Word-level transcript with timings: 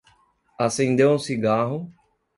Acendeu 0.57 1.13
um 1.13 1.19
cigarro 1.19 1.93